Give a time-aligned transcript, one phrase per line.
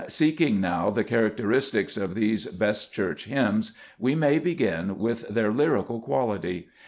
[0.07, 5.99] Seeking now the characteristics of these "best Church hymns," we may begin with their lyrical
[6.01, 6.69] quality.